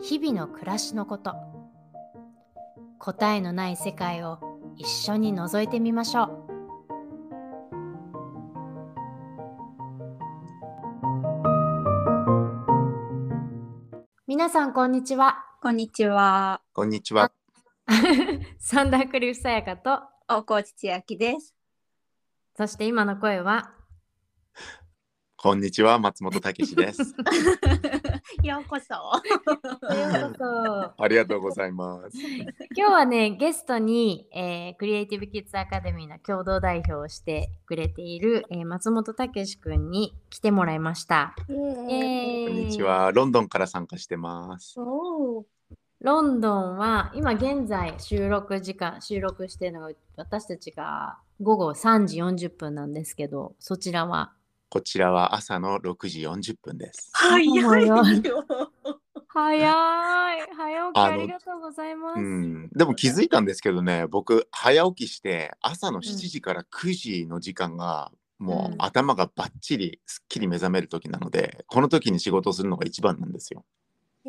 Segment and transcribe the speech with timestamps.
[0.00, 1.34] 日々の暮らしのこと
[2.98, 4.38] 答えのない世界を
[4.76, 6.48] 一緒に覗いてみましょう
[14.26, 16.60] 皆さんこんにちはこんにちは。
[16.72, 17.32] こんにちは。
[18.60, 21.52] サンダークリフさやかと大河内千秋です。
[22.56, 23.74] そして今の声は？
[25.36, 25.98] こんにちは。
[25.98, 27.02] 松本武史です。
[28.48, 28.94] ようこそ。
[29.94, 32.16] ようこそありがとうございます。
[32.74, 41.34] 今日はねゲストに、えークリエイティブキッズアカデミーの共同代表をしてくれている、えー松本武史くんに来てもらいました。
[41.40, 43.12] えこーんにちは。
[43.12, 44.80] ロンドンから参加してます。
[44.80, 45.44] お
[46.00, 54.32] ロンドンは今現在収録時間収録しているのが私たちが午後3時40分なんですけどそちらは
[54.70, 57.10] こちらは朝の6時40分です。
[57.12, 57.54] 早い
[57.86, 58.02] よ。
[59.28, 59.62] 早い
[60.56, 62.20] 早起きありがとうございます。
[62.20, 73.64] うん、でも気づいたんですけどね、僕早起きして朝の7時から9時の時間が、もううん頭がバッチリすっきり目覚める時なので、この時に仕事をするのが一番なんですよ。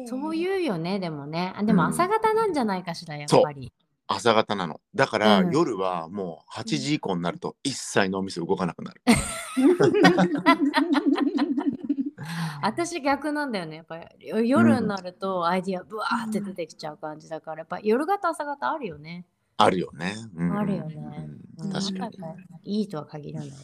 [0.05, 3.71] そういうよねでもねあでもうん朝方なんじゃないかしらやっぱり。
[4.11, 4.81] 朝方なの。
[4.95, 9.01] だから、うん夜はもう8時以降になると一切脳みそ動かなくなる。
[12.61, 19.25] 私逆なんだよねやっぱり夜になるとアイディアブワーって出てきちゃう感じだからやっぱ夜型朝型あるよね。
[19.57, 20.15] あるよね。
[20.35, 22.17] うんあるよねうん確かに。
[22.17, 23.55] うんいいとは限らないね。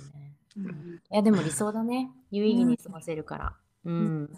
[1.11, 2.11] いやでも理想だね。
[2.31, 3.53] 有意義に過ごせるから。
[3.83, 4.29] うん。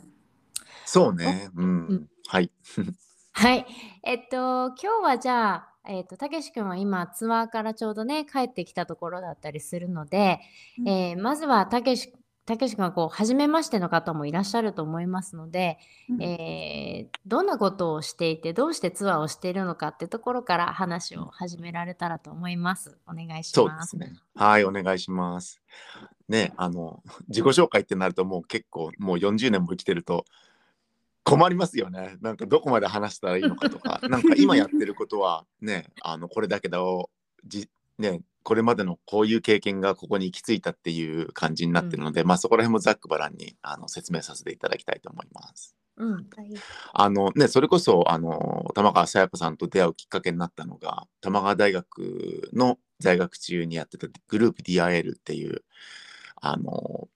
[0.86, 1.52] そうね。
[1.56, 2.10] ううんん。
[2.28, 2.50] はい。
[3.34, 3.66] はい。
[4.04, 10.40] えっと、今日はじゃあ、えっと、たけし君は今ツアーからちょうどね、帰ってきたところだったりするので、
[10.80, 12.14] うんえーまずはたけし、
[12.46, 15.78] たけし君はこう、初めましての方もいらっしゃると思いますので、
[16.20, 22.98] えーどんなことをしていて、どうしてツアーをしているのかってところから話を始められたらと思います。
[23.08, 23.78] お願いしま。
[23.78, 24.14] ですすね。
[24.36, 25.62] はい、お願いします。
[26.30, 30.26] ね、あの、自己紹介ってなるともう結構もう40年も生きてると
[31.28, 32.18] 困りますよね。
[32.22, 37.10] なんかどこまで話したらいいのかとか、 なんか今やってることはね、あの、これだけど、
[37.46, 45.76] じね、これまでのこういう経験がここに行き着いたっていう感じになってるので、まあそこら辺もざっくばらんにあの説明させていただきたいと思います。
[45.98, 46.30] うん。
[46.94, 55.66] あのね、それこそ、あの、玉川さやかさんと出会うきっかけになったのが、玉川大学の在学中にやってたグループ DIL っていう、
[56.38, 57.10] あの、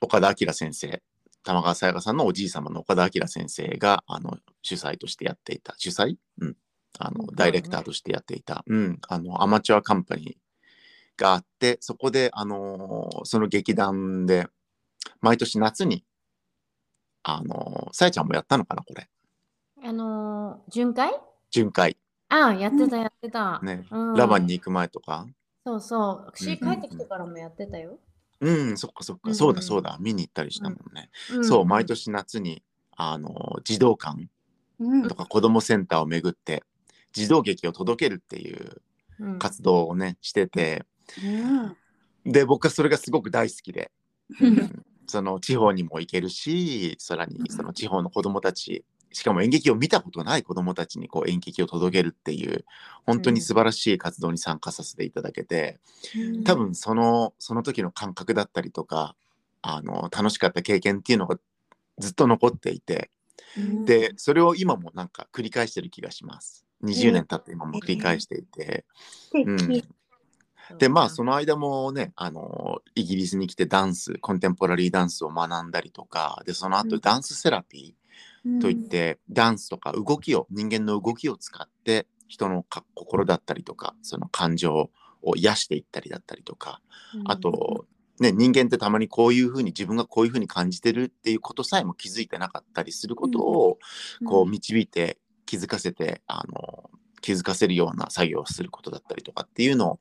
[0.00, 1.02] 岡田明先生、
[1.48, 6.16] 玉川さやかさんのおじい様の岡田明先生が、あの、主催としてやっていた、主催？
[6.42, 6.56] うん。
[6.98, 14.46] あの、うんダイレクターとしてやっていた、うん、あの、アマチュアカンパニーがあって、そこで、あの、その劇団で、
[15.22, 16.04] 毎年夏に、
[17.22, 19.08] あの、さやちゃんもやったのかな、これ。
[19.82, 21.18] あのー巡回？
[21.50, 21.96] 巡回。
[22.28, 23.58] ああ、やってた、やってた。
[23.62, 24.14] ね、うん。
[24.14, 25.26] ラバンに行く前とか。
[25.64, 26.24] そうそう。
[26.26, 26.80] 私、うんうんうん。
[26.82, 27.98] 帰ってきてからもやってたよ。
[28.40, 29.96] うんそっかそっか、うんそうだそうだ。
[30.00, 31.44] 見に行ったりしたもんね、ん。
[31.44, 31.86] そう毎。
[31.86, 32.62] 年夏に
[32.96, 34.28] あの児童館
[34.78, 35.08] うん。
[35.08, 36.62] とか子どもセンターを巡って
[37.12, 38.82] 児童劇を届けるっていう
[39.20, 39.38] うん。
[39.38, 40.84] 活動をねしてて。
[41.24, 41.28] う
[42.28, 42.32] ん。
[42.32, 43.90] で僕はそれがすごく大好きで、
[45.06, 52.64] その地方にも行けるしさらにその地方の子どもたちしかも演劇を見たことない子どもたちにこう演劇を届けるっていう
[53.06, 55.78] 本当に素晴らしい活動に参加させていただけて、
[56.44, 59.16] 多分そのその時の感覚だったりとか
[59.62, 61.38] あの楽しかった経験っていうのが
[61.98, 63.10] ずっと残っていて
[63.84, 66.64] でそれを今もなんか繰り返してる気がします。
[66.84, 68.84] 20年経って今も繰り返していて、
[69.34, 69.82] うん、
[70.78, 77.00] でまあその間もねあのイギリスに来てダンスコンテンポラリーダンスを学んだりとかでその後うん。
[77.00, 78.07] ダンスセラピー
[78.60, 84.90] といって、ダンスとか動きを人間の動きを使って人のか心だったりとかその感情
[85.22, 86.80] を癒していったりだったりとか
[87.24, 87.86] あと、
[88.20, 93.78] ね、人間ってたまにこういうふうに自分がこういうふうに感じてるっていうことさえも気づいてなかったりすることを
[94.26, 96.90] こう導いて気づかせてあの
[97.20, 100.00] 気づかせるような作業をすることだったりとかっていうのを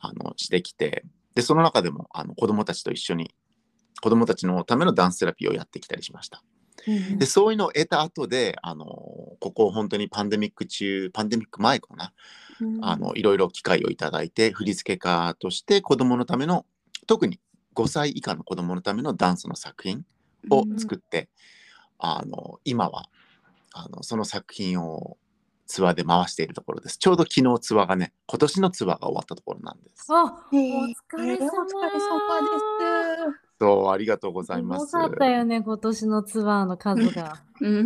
[0.00, 1.04] あのしてきて
[1.34, 3.34] でその中でもあの子どもたちと一緒に
[4.00, 6.42] 子どもたちのためのダンスセラピーをやってきたりしました。
[6.86, 12.12] うんでそういうのを得た後であのここ本当にパンデミック中パンデミック前かな、
[12.82, 16.66] あのいろいろ機会をいただいて振付家として子どものための
[17.06, 17.40] 特に
[17.74, 20.04] 5歳以下の子どものためのダンスの作品
[20.50, 21.28] を作って、
[21.98, 23.08] あの今は
[23.72, 25.16] あのその作品を
[25.66, 26.98] ツアーで回しているところです。
[26.98, 30.06] ちょうど昨日ツアーがね今年のツアーが終わったところなんです。
[30.10, 33.51] あ、えーお疲れ様お疲れ様です。
[33.62, 34.96] そうありがとうございますす。
[34.96, 37.44] ごかったよね、今年のツアーの数が。
[37.60, 37.84] 今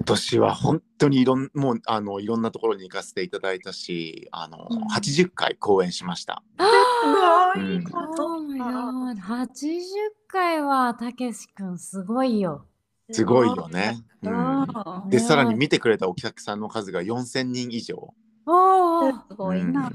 [0.00, 6.42] 年は本当にいろんもうあのいろんなところに行かせていただいたしあの、うん80回公演しました。
[6.56, 9.80] すごいこ Oh と my god 80
[10.28, 12.64] 回はたけしくんすごいよ。
[13.10, 14.02] すごいよね。
[14.22, 18.14] うんあでさらに見てくれたお客さんの数が4,000人以上
[18.46, 19.12] おお。
[19.12, 19.90] すごいな。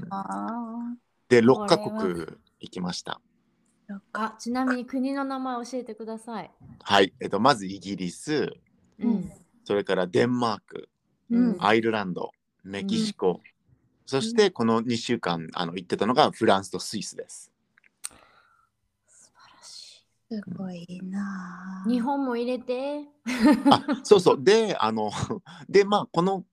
[1.28, 2.24] でこれは6カ国
[2.60, 3.20] 行きました。
[4.12, 6.50] あ、ちなみに国の名前教えてください。
[6.82, 8.52] はい、えっと、まずイギリス
[8.98, 9.32] うん。
[9.64, 10.88] それからデンマーク
[11.30, 12.32] うんアイルランド
[12.62, 13.40] メキシコ、
[14.06, 17.50] そしてこの2週間あの行ってたのがフランスとスイスです。
[19.08, 21.84] 素晴らしすごいな。
[21.86, 21.90] い。
[21.90, 23.00] 日本も入れて。
[23.70, 25.10] あそうそうであの
[25.68, 26.44] でまあこの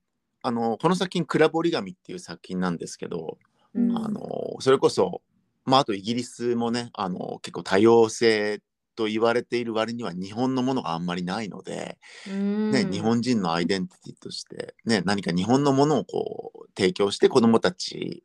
[0.41, 3.37] あのこの作品「クラブ折り紙」っていう作品なんですけど、
[3.75, 5.21] うんあのそれこそ、
[5.71, 8.59] まあ、あとイギリスもねあの結構多様性
[8.97, 11.97] と言われている割には日本のものがあんまりないので、
[12.27, 18.21] ね日本人のアイデンティティとして、ね、何か日本のものをこう提供して子どもたち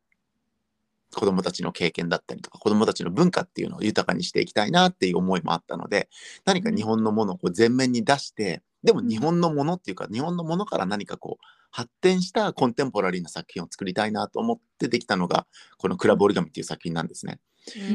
[1.15, 6.09] 子どもたちの経験だったりとか子どもたちの文化っていうのを豊かにしていきたいなっていう思いもあったので
[6.45, 15.47] 何か日本のものをこう前面に出してでも日本のものっていうか日本のものから何かこう発展したコンテンポラリーな作品を作りたいなと思ってできたのが
[15.79, 17.41] この「クラブ折り紙」っていう作品なんですね。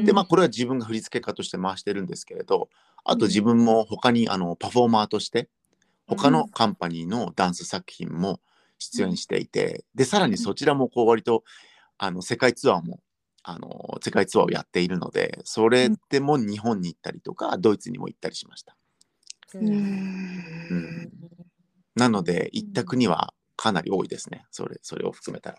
[0.04, 2.68] でまあこれは自分が振付家として回してるんですけれど
[3.04, 5.48] あと自分も他にあのパフォーマーとして
[6.06, 8.40] 他のカンパニーのダンス作品も
[8.78, 11.42] 出演していてでさらにそちらもこう割と
[11.98, 13.00] あの世界ツアーも
[13.44, 18.76] あの世界ツアーをやっているのでそれでも日本に行ったりとかドイツにも行ったりしました。
[19.54, 19.68] うん。
[19.68, 21.12] うん。
[21.94, 24.44] なので行った国はかなり多いですね。
[24.50, 25.58] それそれを含めたら。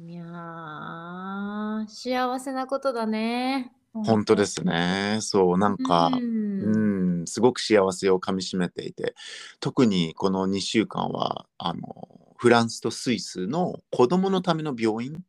[0.00, 3.72] いやー幸せなことだね。
[3.92, 5.18] 本当ですね。
[5.20, 7.20] そうなんか、うん。
[7.20, 9.14] うん、すごく幸せをかみしめていて。
[9.60, 15.24] 特にこの2週間はあのフランスとスイスの子どものための病院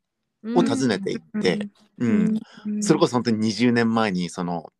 [0.56, 2.40] を訪ねていって、うん。
[2.82, 4.74] それこそ本当に20年前にその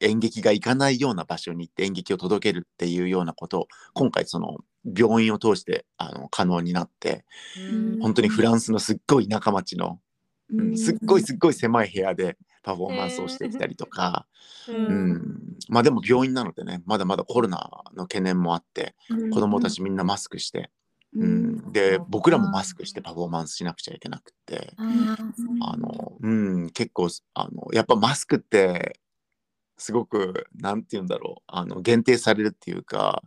[0.00, 7.24] 演劇が行かないような場所に行って演劇を届けるっていうようなことを今回その病院を通してあの可能になって
[7.58, 8.00] うん。
[8.00, 10.00] 本当にフランスのすっごい田舎町の、
[10.52, 14.26] うんすっごいすっごい狭い部屋でパフォーマンスをしてきたりとか、
[14.68, 15.12] ううん。
[15.12, 15.38] ん、
[15.68, 18.94] まあでも病院なのでねまだまだコロナの懸念もあって
[19.32, 20.70] 子どもたちみんなマスクして、
[21.16, 24.74] うん、で僕らもマスクしてパフォーマンスしなくちゃいけなくって。
[24.78, 29.00] あの、うん、結構あのやっぱマスクって
[29.82, 33.24] すごくなんて言うんだろうあの限定されるっていうか、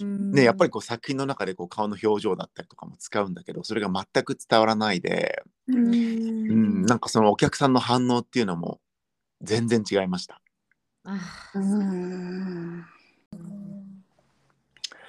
[0.00, 8.78] ね、やっぱりこう作品の中でこう顔の表情だったりとかも使うんだけどそれが全く伝わらないで、うん、なんかそのお客さんの反応っていうのも
[9.40, 10.40] 全然違いました。
[11.04, 11.18] あ
[11.54, 12.84] うん。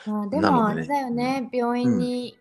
[0.07, 2.35] まあでもあれだよね、病院に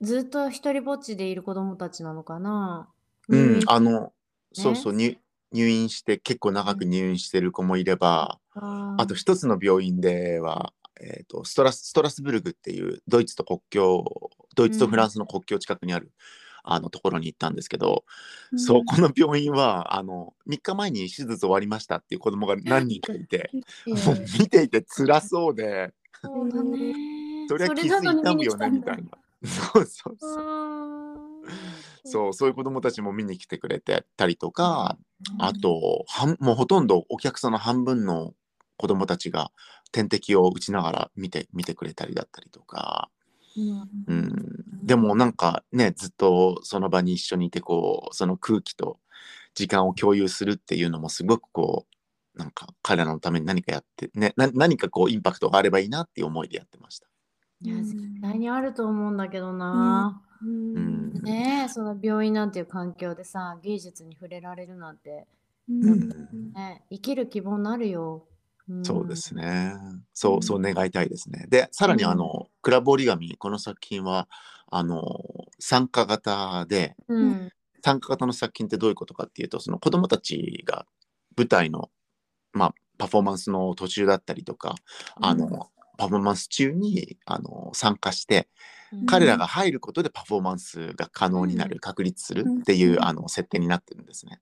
[0.00, 2.88] ずっと一人ぼっちでいる子供たちなのかな。
[3.28, 4.12] うん、あの
[4.52, 5.18] そうそう入
[5.52, 14.04] 入院して結構長く入院してる子もいれば、ああと一つの病院では、えー、とストラスストラスブルグっていうドイツと国境
[14.54, 16.12] ドイツとフランスの国境近くにある、
[16.64, 18.04] あのところに行ったんですけど、
[18.56, 23.50] そうこの病院はあの3日前に手術終わりましたっていう子供が何人かいて
[23.86, 26.94] もう見ていて辛そうでそうだね。
[27.48, 29.02] それなのに痛むよねみたいな。
[29.44, 30.16] そうそうう。
[30.18, 31.27] そう。
[32.04, 34.96] そうそういう子供たちも見に来てくれてたりとか、
[35.38, 38.34] あと半もうほとんどお客さんの半分の
[38.76, 39.50] 子供たちが
[39.92, 43.10] 点滴を打ちながら見て見てくれたりだったりとか、
[44.06, 44.32] うん、
[44.84, 48.98] でもなんかねずっとその場に一緒にいてこうその空気と
[49.54, 51.86] 時間を共有するっていうのもすごくこ
[52.36, 57.08] うなんか彼らのために何かやってねな何かこうインパクトがあればいいなっていう思いでやってました。
[57.60, 60.20] いや絶対にあると思うんだけどな。
[60.22, 65.26] うんねえその病院なんていう環境でさ芸術に触れられるなんて、
[65.68, 66.52] うん。
[66.52, 68.24] ね、生きる希望になるよ。
[68.72, 68.84] ん。
[68.84, 69.74] そうですね。
[70.14, 71.46] そう、そう願いたいですね。
[71.48, 74.28] で、さらにあの、クラブ折り紙、この作品は、
[74.70, 75.02] あの、
[75.58, 77.52] 参加型で、うん。
[77.84, 80.86] 参加型の作品ってどういうことかっていうと、その子供たちが
[81.36, 81.90] 舞台の、
[82.52, 84.74] まあ、パフォーマンスの途中だったりとか、
[85.20, 88.48] あの、パフォーマンス中にあの参加して
[89.06, 91.78] 彼らが入ることでパフォーマンスが可能になる、うん。
[91.80, 94.40] 確立するっていう、うんあの設定になってるんですね。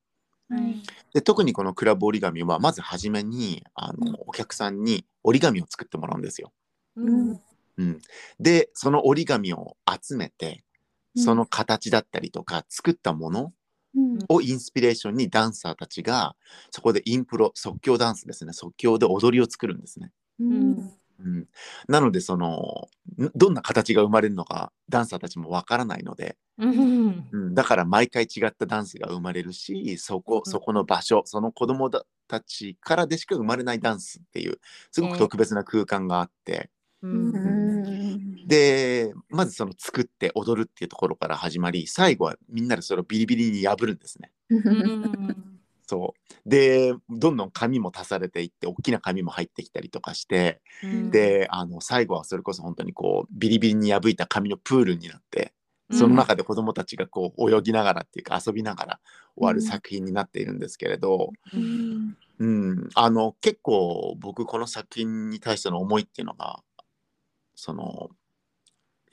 [0.49, 0.83] はい。
[1.15, 4.17] で特にこのクラブ折り紙はまず初めにあの、うん。
[4.27, 6.53] お客さんに折り紙を作ってもらうんですよ。
[6.97, 7.41] うん。
[7.79, 8.01] うん、
[8.41, 10.65] でその折り紙を集めて
[11.17, 11.23] うん。
[11.23, 13.53] その形だったりとか作ったもの
[13.95, 16.37] うんをインスピレーションにダンサーたちが
[16.71, 20.13] そこでインプロ即興ダンスですね即興で踊りを作るんですね。
[20.41, 21.47] うんうん、
[21.89, 27.29] なのでそのんどんな形が生まれるのかダンサーたちもわからないので、うん。
[27.33, 30.51] うん、だから毎回違ったダンスが生まれるしそこうん。
[30.51, 32.05] そこの場所その子供た
[32.41, 34.59] ちからでしか生まれないダンスっていう
[34.91, 36.71] すごくえー特別な空間があって、
[37.03, 37.33] ううん
[38.15, 38.47] ん。
[38.47, 44.33] でまずその作って踊るっていうところから始まり最後はみんなでそれをビリビリに破るんですね。
[44.51, 45.56] うん
[45.87, 46.49] そう。
[46.49, 51.11] でどんどん紙も足されていって大きな紙も入ってきたりとかして、うん。
[51.11, 55.53] であの最後はそれこそ本当にこうビリビリに破いた紙のプールになって
[55.93, 59.01] その中で子どもたちがこう泳ぎながらっていうか遊びながら
[59.37, 62.17] 終わる作品になっているんですけれど、うん。
[62.39, 66.61] うん、あの結構僕この作品に対しての思いっていうのが
[67.55, 68.11] その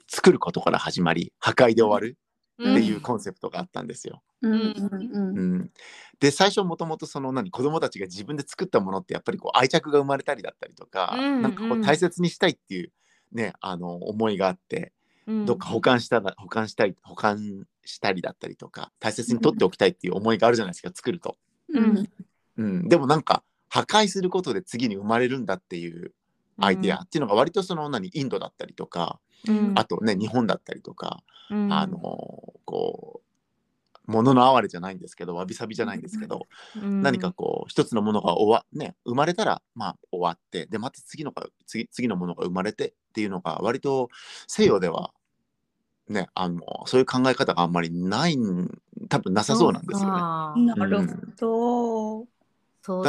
[0.08, 2.18] 作ることから始まり破壊で終わる
[2.62, 4.22] っていうコンセプトがあったんですよ。
[4.42, 5.72] うんうん、
[6.20, 12.92] で最初もともとその何子供たちが自分で作ったものってやっぱりこう愛着が生まれたりだったりとか、うんなんかこううん大切にしたいっていう
[13.32, 14.92] ねあの思いがあって
[15.28, 15.46] うん。
[15.46, 21.38] どっか保管したら保管したい保管したりだったりとか大切に取っておきたいっていう思いがあるじゃないですか作ると。
[21.70, 22.10] うん。
[22.56, 26.14] うん、でもなんか破壊することで次に生まれるんだっていう
[26.58, 29.33] アイデアっていうのが割とその何インドだったりとか、うん
[29.76, 32.00] あとね日本だったりとか、うんあの
[32.66, 33.24] こう
[34.06, 44.10] 物の哀れじゃないんですけどわびさびじゃないんですけど、うん何かこう一つのものが終わ、ね、生まれたらまあ終わってでまた次のが次次のものが生まれてっていうのが割と
[44.48, 45.12] 西洋では
[46.10, 48.70] ねあのそういう考え方があんまりないん
[49.10, 50.20] 多分なさそうなんですよね。
[50.20, 51.06] かなるほ
[51.38, 52.28] ど。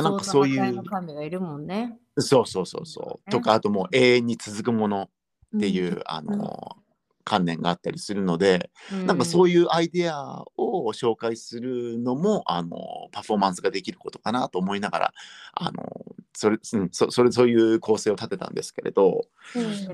[0.01, 1.99] なんかそういう破壊の神がいるもんね。
[2.19, 3.31] そうそうそうそう。
[3.31, 5.11] とかあともう永遠に続くもの
[5.57, 6.39] っていう、あうん。
[6.39, 6.77] の
[7.25, 8.71] 観念があったりするので、
[9.07, 12.79] なんかそういいうアイデアを紹介するのもあの
[13.13, 15.15] パフォーマンスができることかなと思いながら
[15.55, 19.23] あのそれ,、うん、そそれそういう構成を立てたんですけれど、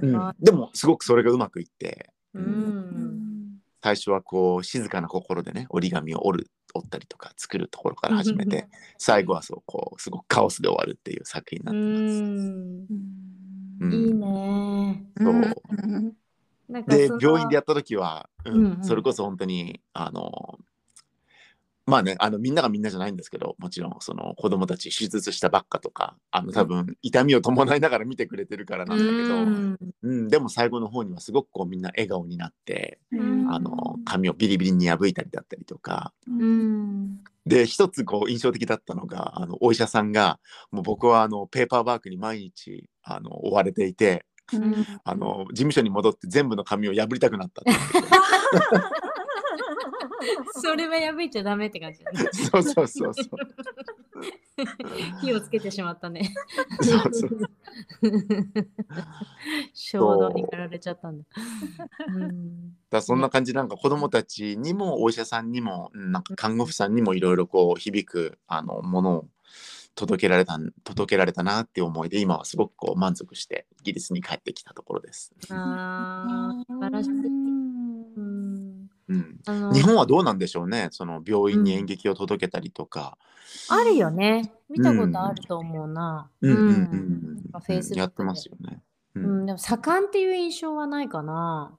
[0.02, 0.34] うんうん。
[0.40, 2.44] でもすごくそれがうまくいって、ううん。
[2.44, 3.10] ん
[3.82, 12.22] 最初はこう静かな心でね折り紙を折る折ったりとか作るところから始めて 最後はそうこうすごくカオスで終わるっていう作品になうってます。
[12.22, 13.29] ん
[13.80, 13.92] うん。
[13.92, 15.06] いいね。
[15.18, 15.34] そう。
[15.34, 15.36] う
[15.98, 16.12] ん
[16.86, 18.54] で病院でやった時は、うん。
[18.54, 18.84] うんうん。
[18.84, 20.58] それこそ本当にあの
[21.90, 29.78] まあねあのみんながみんなじゃないんですけどもちろんその子供たち手術したばっかとかあの多分痛みを伴いながら見てくれてるからなんだけど、うん。
[30.02, 33.52] うんでも最後の方にはすごくこうみんな笑顔になって、うん。
[33.52, 36.12] あの紙をビリビリに破いたりだったりとか。
[36.28, 37.18] うん。
[37.46, 40.38] で一つこう印象的だったのがあのお医者さんが
[40.70, 44.86] もう僕はあのペーパーバーグに毎日あの追われていてうん。
[45.04, 48.08] あの事務所に戻って全部の紙を破りたくなったっってて
[50.62, 52.28] それは破いちゃダメって感じだね。
[52.32, 53.26] そうそうそうそう。
[55.20, 56.34] 火をつけてしまったね。
[56.82, 57.38] そうそう。
[59.72, 61.24] 衝動に駆られちゃったんだ。
[62.08, 69.28] うんだそんな感じなんか子どもたちにもお医者さんにもうんなんか看護婦さんにもいろいろこう響くあのものを
[69.94, 75.32] 届けられた届けられたなって思いで今はすごくこう満足してイギリスに帰ってきたところです。
[75.50, 77.59] あー素晴らしい。
[79.46, 79.72] うん。
[79.72, 83.18] 日本はどうなんでしょうねその病院に演劇を届けたりとか。
[83.68, 84.52] あるよね。
[84.68, 86.30] 見たことあると思うな。
[86.40, 86.70] うんうんうん
[87.50, 88.82] なんかうん Facebook やってますよね。
[89.14, 89.42] ううん。
[89.42, 91.76] ん、でも盛んっていう印象はないかな。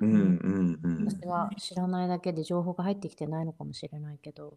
[0.00, 4.56] うんうんうん私は知らないだけで情報が入ってきてないのかもしれないけど。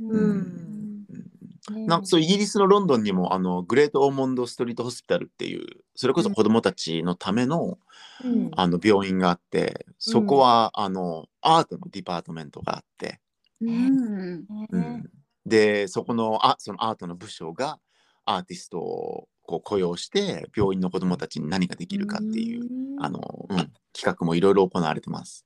[0.00, 0.38] ううん。
[0.38, 1.86] ん。
[1.88, 7.78] かそうイギリスのロンドンにもあのグレート・オーモンド・ストリート・ホスピタルっていうそれこそ子どもたちのための,、
[8.22, 8.50] うん。
[8.54, 13.20] あの病院があってそこは、あのアートのディパートメントがあって、
[13.60, 14.44] うん。
[14.70, 15.10] うん。
[15.46, 17.78] でそこのあそのアートの部署が
[18.24, 23.04] アーティストをこう雇用して病院の子どもたちに何ができるかっていう、うん。
[23.04, 25.44] あのうん、企画もいろいろ行われてます。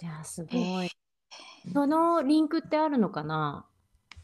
[0.00, 0.90] いや、すごい。
[1.74, 3.67] そのリンクってあるのかな？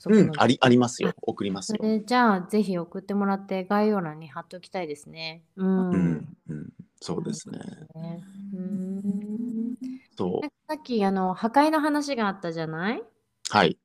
[0.04, 1.78] そうん、ありありますよ送りますよ。
[2.04, 5.42] じゃあ、ぜひ送ってもらって概要欄に貼っておきたいですね。
[5.56, 5.88] うん。
[5.88, 7.58] うんうん、そうですね。
[7.94, 9.74] ねうん
[10.16, 13.02] そうさっきあの破壊の話があったじゃない？
[13.48, 13.78] はい。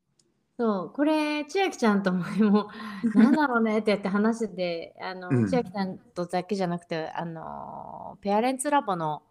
[0.57, 2.69] そう、これ、千秋ちゃんとも、 も
[3.13, 9.28] う、なんだろうねって言って話してて、あの、うん千秋ちゃんとだけじゃなくて、あの、ペアレンツラボの、うん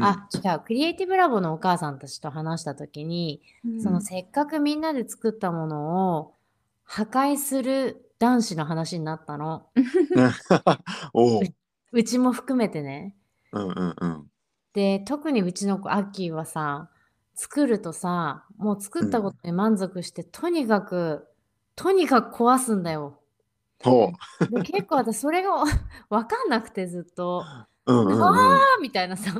[0.00, 3.42] あ、違う、クリエイティブラボのお母さんたちと話したときに、
[3.82, 6.34] そのせっかくみんなで作ったものを
[6.84, 9.68] 破壊する男子の話になったの。
[11.12, 11.42] おう。
[11.92, 13.16] うちも含めてね。
[13.52, 14.30] うんうんうん。
[14.72, 16.90] で、特にうちの子、アッキーはさ、
[17.34, 21.26] 作るとさ、もう作ったことに満足して、とにかく、
[21.76, 23.20] とにかく壊すんだよ。
[23.82, 24.12] ほ
[24.50, 25.50] で、結構私、それが
[26.10, 27.44] わかんなくてずっと、
[27.86, 28.22] ううんうんうん。
[28.22, 29.32] あーみたいなさ、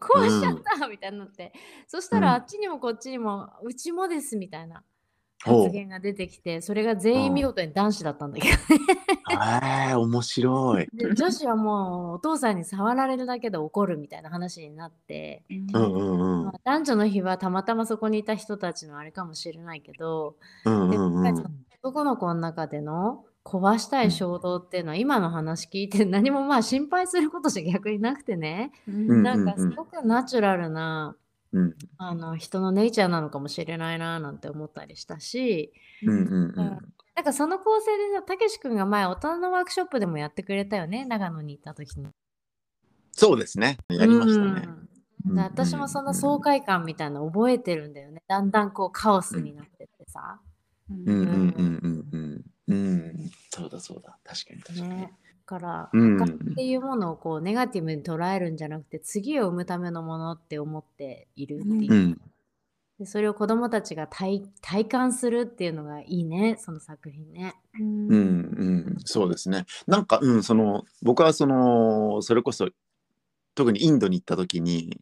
[0.00, 1.52] 壊しちゃったみたいになって、
[1.86, 4.82] そしたらあっちにもこっちにも、うちもですみたいな
[5.42, 10.88] 発言が出てきて、それが全員見事に男子だったんだけどへえ面白い。
[10.92, 16.44] で女子はもうお父さんに触られるだけで怒るみたいな話になって、うんうんうん。
[16.46, 21.44] まあ男女の日はたまたまそこにいた人たちのあれかもしれないけど、うんうんうん。
[21.82, 31.16] 男の子の中での壊したい衝動っていうのは今の話聞いて 何もまあ心配することじゃ逆になくてね、んなんかすごくナチュラルな
[31.52, 31.74] うん。
[31.98, 36.54] あの人のネイチャーなのかもしれないななんて思ったりしたし、うんうんうん。
[37.16, 42.08] なんかその構成でさ、たけし君が前大人のワークショップでもやってくれたよね、長野に行った時に。
[43.10, 43.78] そうですね。
[43.88, 44.68] やりましたね。
[45.26, 45.34] うん。
[45.34, 48.22] で私もその爽快感みたいなの覚えてるんだよね。
[48.28, 50.40] だんだんこうカオスになってってさ。
[50.88, 54.90] うんうんうんうんうんうんそうだそうだ確かに確かに。
[54.90, 55.12] ね。
[55.46, 61.92] だから、うんっていうものをこうネガティブに捉えるんじゃなくて、次を生むためのものって思っているっていう。
[61.92, 62.20] うん
[63.00, 67.54] でそれを子供たちが体体感するっていうのがいいね、その作品ね。
[67.80, 69.64] うんうんそうですね。
[69.86, 72.68] なんかうんその僕はそのそれこそ
[73.54, 75.00] 特にインドに行った時に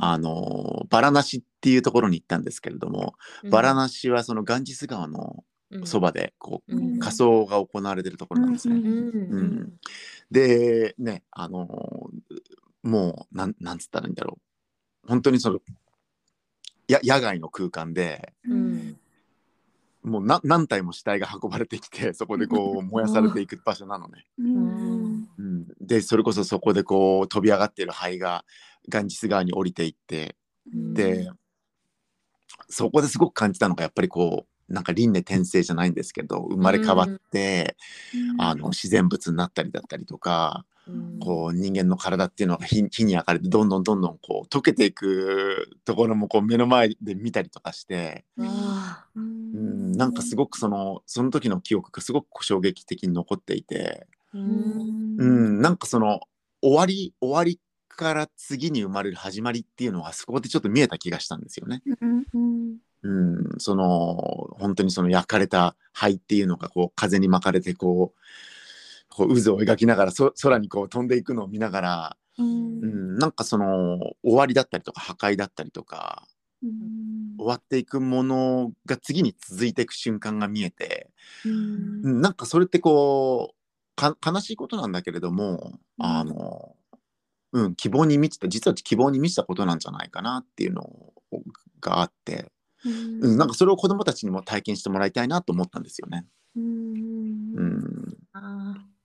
[0.00, 3.14] あのバラナシっていうところに行ったんですけれども、
[3.48, 5.44] バラナシはそのガンジス川の
[5.84, 6.98] そばでこう、うん。
[6.98, 8.76] 仮装が行われてるところなんですね。
[8.76, 8.92] うんうん
[9.32, 9.72] うん。
[10.30, 12.10] でねあの
[12.82, 14.38] もうなんなんつったらいいんだろ
[15.04, 15.08] う。
[15.08, 15.60] 本当にその
[16.88, 18.96] や野外の空間でうん。
[20.02, 24.26] もうな何体も死体が運ばれてきて そこでこう燃やされていく場所なのね。
[24.42, 25.28] ん。
[25.38, 28.44] うん、でそれこそそこでこう飛び上がっている灰が
[28.88, 31.30] ガンジス川に降りていってで
[32.68, 37.76] そこですごく感じたのがやっぱりこうなんか輪廻転生じゃないんですけど生まれ変わって、
[38.38, 41.18] あの自然物になったりだったりとか、うん。
[41.20, 55.16] こう人間の体っていうのが火火に焼かれてどんどんどんどんこう溶けていくところもこう目の前で見たりとかして、わうん、なんかすごくそのその時の記憶がすごく衝撃的に残っていて、ーうん。
[55.18, 56.20] うん、なんかその
[56.62, 61.82] 終わり終わりから次に生まれる始まりっていうのがそこでちょっと見えた気がしたんですよね。
[62.00, 62.06] う
[62.38, 62.76] ん、
[63.58, 68.20] その本当にその焼かれた灰っていうのがこう風に巻かれてこう
[69.08, 76.26] こう渦を描きながらそ空にこう飛んでいくのを見ながら、うん、なんかその終わりだったりとか破壊だったりとか
[76.62, 81.10] 終わっていくものが次に続いていく瞬間が見えて、
[81.44, 83.60] うん、なんかそれってこう
[84.00, 86.06] か悲しいことなんだけれども、うん。
[86.06, 86.74] あの、
[87.52, 90.88] うん、希望に満ちた実は希望に満ちたことなんじゃないかなっていうの
[91.80, 92.50] があって、
[92.84, 96.24] うん、なんかそれを子どもたちにも体験してもらいたいなと思ったんですよね。
[96.56, 97.54] うん、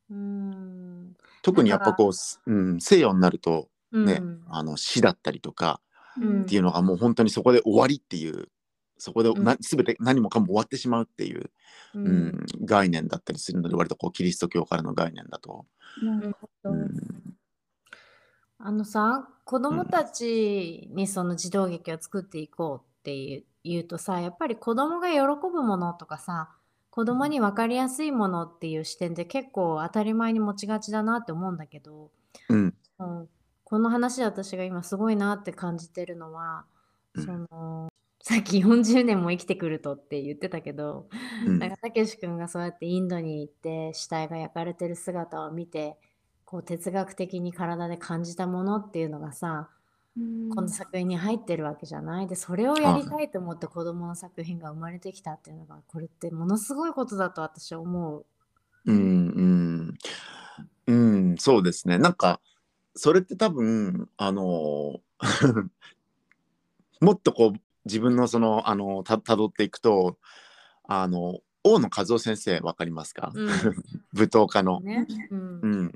[0.09, 1.15] うん。
[1.41, 4.43] 特にやっぱこう、すうん、西洋になるとね、うん。
[4.49, 5.81] あの死だったりとか
[6.19, 6.41] うん。
[6.43, 8.49] っていうのがもう本当にそこで終わりっていう
[8.97, 9.57] そこでな、うん。
[9.59, 11.51] 全て何もかも終わってしまうっていう、
[11.95, 15.65] ううんん概念だったりするので割とこうキリスト教からの概念だと。
[16.01, 16.35] うん。
[18.57, 26.49] あのさ子供たちにその児童劇を作っていこうって言うとさやっぱり子供が喜ぶものとかさ
[26.95, 32.09] 子供に分かりやすいものっていう視点で結構当たり前に持ちがちだなって思うんだけど、
[32.47, 32.73] うん。
[32.99, 33.29] うん、
[33.65, 36.63] この話で私が今すごいなって感じてるのは、
[37.13, 37.25] うん。
[37.25, 37.89] その
[38.23, 41.09] さっき40年も生きてくるとって言ってたけど、
[41.45, 41.59] うん。
[41.59, 45.97] なんかたけし君がそうやってインドに行って死体が焼かれてる姿を見て
[46.45, 49.67] こう哲学的に体で感じたものっていうのがさ、
[50.53, 52.27] この作品に入ってるわけじゃない。
[52.27, 58.25] でそれをやりたいと思って子供の作品が生まれてきたっていうのがこれってものすごいことだと私は思う。
[58.85, 59.93] うんうん。
[60.87, 61.97] うんそうですね。
[61.97, 62.39] なんか
[62.95, 65.01] それって多分あの
[67.01, 70.17] もっとこう自分のそのあのた辿っていくと
[70.83, 73.47] あの大野和夫先生わかりますか、うん。
[74.13, 74.79] 舞踏家の。
[74.79, 75.05] ね。
[75.29, 75.59] うん。
[75.61, 75.91] うん、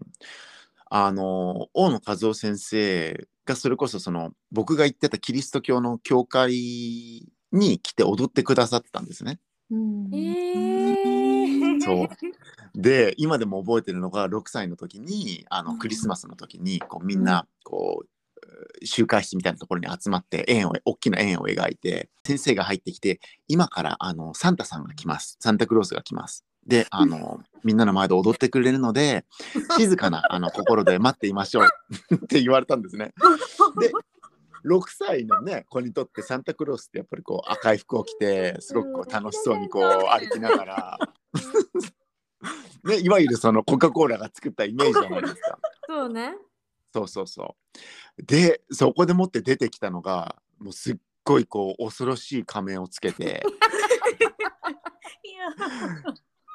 [0.90, 9.40] あの大野和夫先生がそれこそその僕が行ってたキリスト教の教会に来て踊ってくださってたんですね。
[9.72, 10.16] うん。
[10.16, 12.08] えー、そう。
[12.76, 25.38] で今でも覚えてるのが6歳の時にあのクリスマスの時にこうみんなこう集会室みたいなところに集まって円を大きな円を描いて先生が入ってきて今からあのサンタさんが来ます。
[25.40, 29.26] サンタクロースが来ますであのみんなの前で踊ってくれるので
[29.78, 31.66] 静かなあの心で待っていましょう
[32.16, 33.14] って言われたんですね。
[33.80, 33.92] で
[34.66, 41.00] 6歳のね子にとってサンタクロースってやっぱりこう赤い服を着てすごくこう楽しそうにこう歩きながら、
[42.84, 45.60] ね、いわゆるそのコカ・コーラが作ったイメージじゃないですか。
[45.88, 46.36] そうね。
[46.94, 47.56] そうそうそ
[48.18, 48.24] う。
[48.24, 53.46] でそこでもって出てきたのがもうすっごいこう恐ろしい仮面をつけて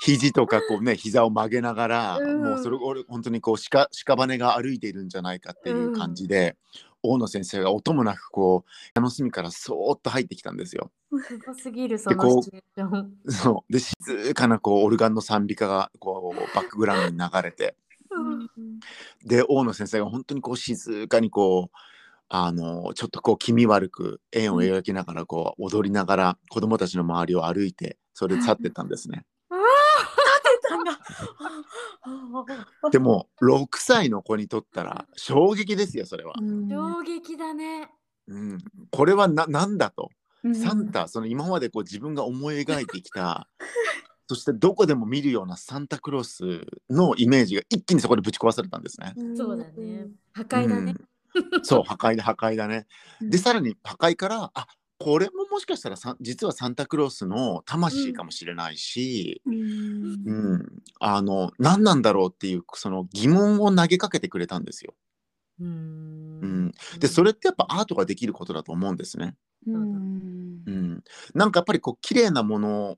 [0.04, 6.56] 肘とかこうね膝を曲げながら、うんもうそれ俺本当にこう鹿屍が歩いているんじゃないかっていう感じで、
[7.02, 10.90] 大野先生が音もなくこう部屋の隅からそーっと入ってきたんですよ。
[11.26, 13.12] すごすぎるそでこうのシチュエーション。
[13.32, 17.74] そうで静かなこうオルガンの賛美歌がこうバックグラウンドに流れて
[19.24, 21.76] で大野先生が本当にこう静かにこう
[22.28, 29.24] あのちょっとこう気味悪く円を描きながらこう踊りながら子供たちの周りを歩いてそれで去ってったんですね。
[32.90, 36.34] でも6歳の子にとったら衝撃ですよそれは。
[36.38, 37.90] 衝撃だね。
[38.26, 38.58] うん、
[38.90, 40.08] これはななんだと
[40.44, 43.48] うんサンタその今までこう自分が思い描いてきた
[44.26, 49.12] そしてどこでも見るようなサンタクロースのイメージが一気にそこでぶち壊されたんですね。
[49.36, 50.08] そうだね。
[50.32, 50.94] 破壊だね。
[50.98, 51.08] うん
[51.62, 52.86] そう破壊だ破壊だね。
[53.20, 59.54] でさらに破壊からあこれももしかしたらさ実はサンタクロースの魂かもしれないし、うん
[60.26, 60.66] うん。
[61.00, 64.94] あの何なんだろうっていうその疑問を投げかけてくれたんですよ。
[65.60, 66.40] うん。
[66.68, 69.34] ん、でそれってやっぱアートができることだと思うんですね。
[69.66, 70.62] うん。
[70.66, 71.04] うん、
[71.34, 72.96] なんかやっぱりこう綺麗なもの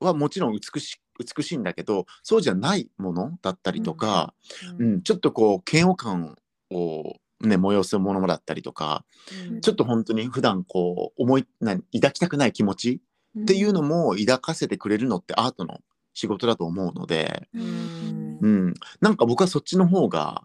[0.00, 4.34] はもちろん美し美しいんだけどそうじゃないものだったりとか、
[4.78, 6.36] うんちょっとこう嫌悪感
[6.70, 9.04] を、ね、催すものだったりとか
[9.50, 13.00] うんちょっと本当に普段こう思いな抱きたくない気持ち
[13.40, 15.78] っていうのも抱かせてくれるのってアートの
[16.14, 20.42] 仕事だと思うので、うんうん、なんか僕はそっちの方が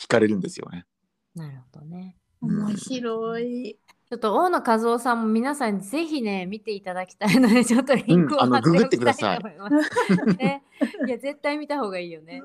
[0.00, 0.86] 惹かれるんですよね。
[1.34, 2.16] なるほどね。
[2.40, 3.78] 面白い。
[4.08, 10.36] ちょっと大野和夫さんも皆さんにぜひね見ていただきたいのでちょっとリンクを貼っておググってきたいとください思います。
[10.36, 10.62] ね、
[11.06, 12.42] いや絶対見た方がいいよね。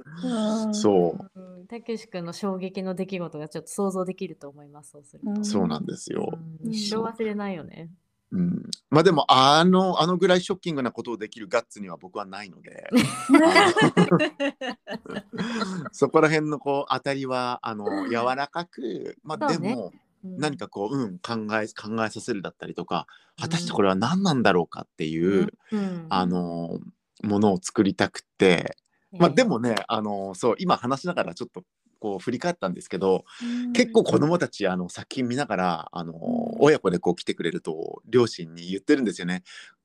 [0.72, 4.92] そううんたけし君の衝撃の出来事がちょっと想像できると思います。
[4.92, 5.44] そうすると。
[5.44, 6.28] そうなんですよ。
[6.64, 6.72] うん。
[6.72, 7.90] 一生忘れないよね。
[8.32, 12.90] うん、まあでもあのあのぐらいショッキングなことをできるガッツには僕はないので。
[15.92, 19.92] そこら辺のこう当たりはあの柔らかくまあでも
[20.24, 20.38] うん。
[20.38, 23.08] 何かこう、うん、考え考えさせるだったりとか
[23.40, 26.06] 果たしてこれは何なんだろうかっていう、うん。
[26.10, 26.80] あの
[27.24, 28.76] ものを作りたくって、
[29.12, 31.64] まあでもねあのそう今話しながらちょっと
[32.00, 33.26] こう振り返ったんですけど、
[33.74, 36.16] 結構子供たちあの作品見ながらあの、
[36.62, 39.44] 親子でこう来てくれると両親に言ってるんですよね。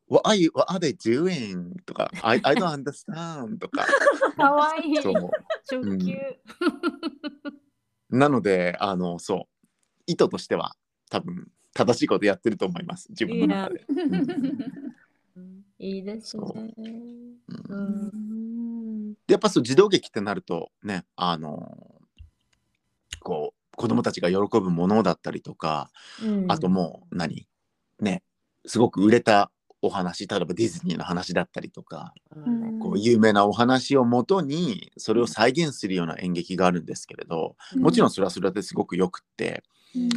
[0.08, 1.72] What are, you, what are they doing?
[1.84, 3.86] とか I, I don't understand とか
[4.36, 4.96] かわいい。
[5.02, 5.14] そう
[5.70, 6.16] 直球。
[8.10, 9.70] なのであのそう
[10.06, 10.76] 意図としては
[11.10, 13.84] 多分正しいことやってると思います自分の中で。
[13.88, 13.92] う
[15.40, 16.42] ん いいですね。
[16.46, 18.53] そうううん
[19.28, 21.76] やっぱそう児童劇ってなるとねあの
[23.20, 25.90] こう子供たちが喜ぶものだったりとか、
[26.22, 26.46] うん。
[26.48, 27.46] あともう何
[28.00, 28.22] ね
[28.66, 29.50] すごく売れた
[29.82, 32.78] お話例えばディズニーの話だったりとか、うん。
[32.78, 39.62] こう有名なお話をもとにそれを再現するような演劇があるんですけれど、もちろんそれはそれですごくよくって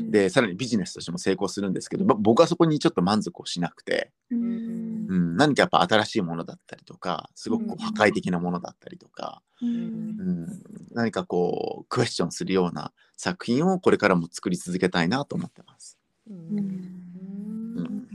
[0.09, 5.07] でさらにビジネスとしても成功するんですけど、ま僕はそこにちょっと満足をしなくて、うん。
[5.09, 7.93] うん、何かやっぱ新しいものだったりとかすごくこううん。
[7.93, 9.69] 破壊的なものだったりとか、うん。
[9.69, 10.47] うん、
[10.91, 15.97] 何かこうクエスチョンするような作品をこれからも作り続けたいなと思ってます。
[16.29, 18.07] ううんん。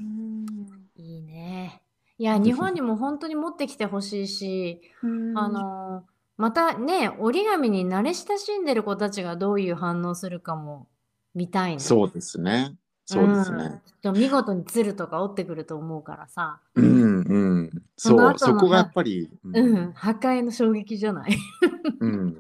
[0.97, 1.83] いいね。
[2.19, 5.39] いや、日本にも本当に持ってきてほしいし、うん。
[5.39, 6.05] あの、
[6.37, 10.89] またね、折り紙に慣れ親しんでる子たちがどういう反応するかも
[11.35, 11.79] 見たいね。
[11.81, 12.75] そうですね。
[13.05, 13.83] そうですんね。
[13.85, 17.71] きっと見事に鶴とか折ってくると思うからさ、うんうん。
[17.97, 21.37] そう、そこがやっぱり、ううん、破壊の衝撃じゃない？
[22.01, 22.37] うん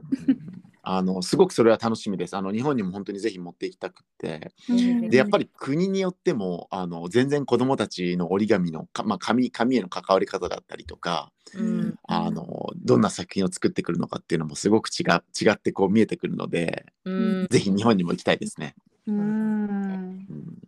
[0.83, 2.37] あのすごくそれは楽しみです。
[2.37, 18.75] あの日本にも本当にぜひ持っていきたくって、うんでやっぱり国によってもあの全然子どもたちの折り紙のかまあ紙紙への関わり方だったりとか、うんあのどんな作品を作ってくるのかっていうのもすごく違う違ってこう見えてくるので、うん、ぜひ日本にも行きたいですね。
[19.07, 20.59] うんうん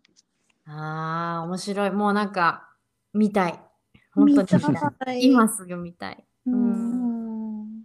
[0.66, 1.90] ああ、面白い。
[1.90, 2.68] もうなんか、
[3.12, 3.60] 見たい。
[4.12, 5.24] 本当に。
[5.26, 6.24] 今すぐ見たい。
[6.46, 7.84] うん。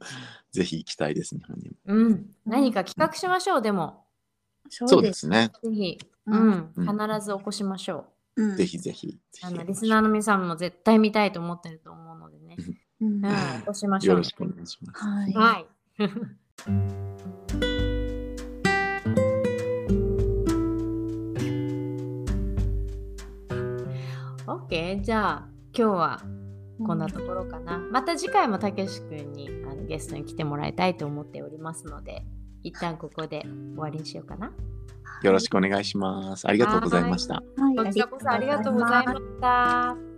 [0.52, 1.76] ぜひ行きたいです、日本にも。
[1.86, 2.30] うん。
[2.46, 4.06] 何か企画しましょう、でも。
[4.70, 5.52] そそうですね。
[5.64, 9.20] ぜひ、ううんん、うん必ず起こしましょうんぜひぜひ。
[9.44, 12.56] あひのリスナーの皆さんも絶対見たいと思ってると思うのでね。
[13.02, 14.16] うんうん、起こしましょう。
[14.16, 15.04] よろしくお願いします。
[15.04, 15.34] はい。
[15.34, 15.66] はい。
[24.48, 26.39] オッケーじゃあ今日は
[26.86, 27.78] こんなところかな。
[27.78, 32.24] また次回もたけし君にあのゲストに来てもらいたいと思っておりますので、
[32.64, 34.52] 一旦ここで終わりにしようかな。
[35.24, 36.48] よろしくお願いします。
[36.48, 37.36] ありがとうございました。
[37.36, 37.42] は
[37.74, 37.76] い。
[37.76, 40.09] こちらこそありがとうございました。